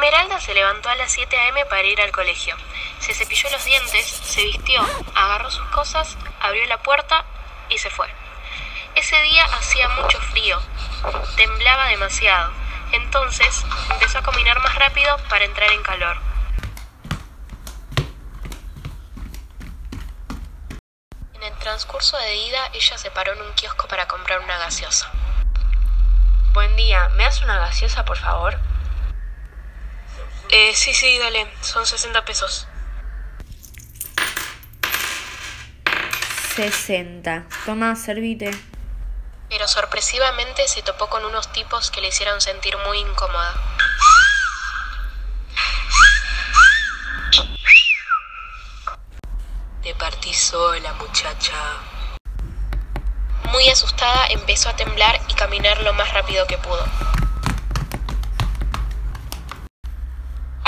[0.00, 1.66] Esmeralda se levantó a las 7 a.m.
[1.66, 2.56] para ir al colegio.
[3.00, 4.80] Se cepilló los dientes, se vistió,
[5.14, 7.22] agarró sus cosas, abrió la puerta
[7.68, 8.08] y se fue.
[8.94, 10.58] Ese día hacía mucho frío,
[11.36, 12.50] temblaba demasiado.
[12.92, 16.16] Entonces empezó a caminar más rápido para entrar en calor.
[21.34, 25.10] En el transcurso de ida, ella se paró en un kiosco para comprar una gaseosa.
[26.54, 28.58] Buen día, ¿me das una gaseosa, por favor?
[30.52, 32.66] Eh, sí, sí, dale, son 60 pesos.
[36.56, 37.46] 60.
[37.64, 38.50] Toma, servite.
[39.48, 43.54] Pero sorpresivamente se topó con unos tipos que le hicieron sentir muy incómoda.
[49.82, 51.54] Te partí sola, muchacha.
[53.44, 56.84] Muy asustada empezó a temblar y caminar lo más rápido que pudo.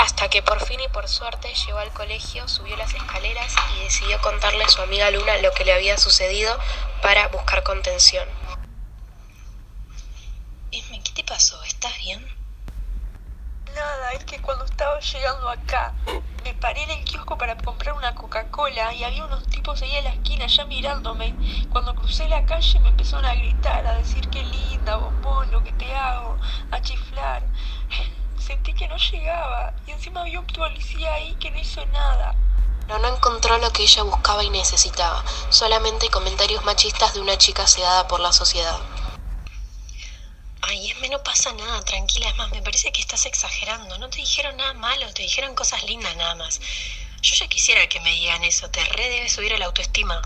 [0.03, 4.19] Hasta que por fin y por suerte llegó al colegio, subió las escaleras y decidió
[4.19, 6.59] contarle a su amiga Luna lo que le había sucedido
[7.01, 8.27] para buscar contención.
[10.73, 11.63] Esme, ¿qué te pasó?
[11.63, 12.21] ¿Estás bien?
[13.73, 15.93] Nada, es que cuando estaba llegando acá,
[16.43, 20.03] me paré en el kiosco para comprar una Coca-Cola y había unos tipos ahí en
[20.03, 21.33] la esquina ya mirándome.
[21.71, 25.71] Cuando crucé la calle me empezaron a gritar, a decir qué linda, bombón, lo que
[25.71, 26.37] te hago,
[26.71, 27.41] a chiflar.
[28.37, 32.35] Sentí que no llegaba y encima había un policía ahí que no hizo nada.
[32.85, 37.65] Pero no encontró lo que ella buscaba y necesitaba, solamente comentarios machistas de una chica
[37.65, 38.77] sedada por la sociedad.
[40.61, 42.29] Ay, Esme, no pasa nada, tranquila.
[42.29, 43.97] Es más, me parece que estás exagerando.
[43.97, 46.61] No te dijeron nada malo, te dijeron cosas lindas nada más.
[47.21, 50.21] Yo ya quisiera que me digan eso, te re debe subir el autoestima.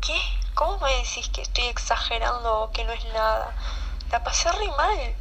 [0.00, 0.18] ¿Qué?
[0.54, 3.54] ¿Cómo me decís que estoy exagerando o que no es nada?
[4.10, 5.16] La pasé re mal.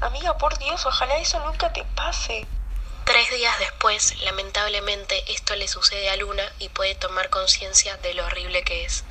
[0.00, 2.46] Amiga, por Dios, ojalá eso nunca te pase.
[3.04, 8.24] Tres días después, lamentablemente, esto le sucede a Luna y puede tomar conciencia de lo
[8.24, 9.04] horrible que es.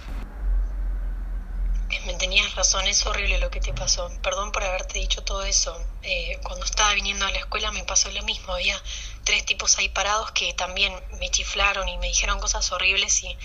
[2.05, 4.11] Me tenías razón, es horrible lo que te pasó.
[4.21, 5.79] Perdón por haberte dicho todo eso.
[6.01, 8.53] Eh, cuando estaba viniendo a la escuela me pasó lo mismo.
[8.53, 8.81] Había
[9.23, 13.37] tres tipos ahí parados que también me chiflaron y me dijeron cosas horribles y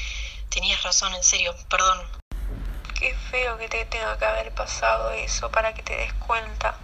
[0.49, 2.01] tenías razón, en serio, perdón.
[2.99, 6.77] Qué feo que te tenga que haber pasado eso para que te des cuenta.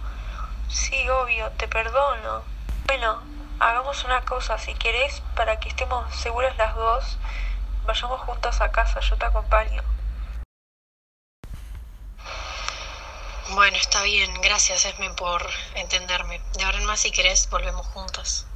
[0.67, 2.43] Sí, obvio, te perdono.
[2.87, 3.19] Bueno,
[3.59, 7.17] hagamos una cosa, si querés, para que estemos seguras las dos,
[7.85, 9.81] vayamos juntas a casa, yo te acompaño.
[13.49, 16.41] Bueno, está bien, gracias Esme por entenderme.
[16.57, 18.47] De ahora en más, si querés, volvemos juntas.